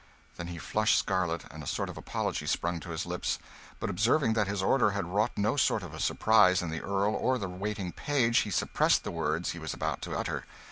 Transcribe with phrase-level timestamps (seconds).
[0.35, 3.37] Then he blushed scarlet, and a sort of apology sprung to his lips;
[3.79, 7.37] but observing that his order had wrought no sort of surprise in the Earl or
[7.37, 10.43] the waiting page, he suppressed the words he was about to utter.